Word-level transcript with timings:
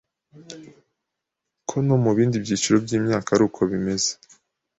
ko 1.67 1.75
no 1.85 1.95
mu 2.03 2.11
bindi 2.17 2.37
byiciro 2.43 2.77
by’imyaka 2.85 3.29
aruko 3.35 3.59
bimeze 3.71 4.11